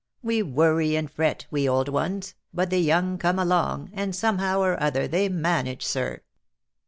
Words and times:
We 0.23 0.41
worry 0.41 0.95
and 0.95 1.11
fret, 1.11 1.45
we 1.51 1.69
old 1.69 1.87
ones, 1.87 2.33
but 2.51 2.71
the 2.71 2.79
young 2.79 3.19
come 3.19 3.37
along, 3.37 3.91
and 3.93 4.15
somehow 4.15 4.59
or 4.61 4.81
other 4.81 5.07
they 5.07 5.29
manage, 5.29 5.85
sir." 5.85 6.21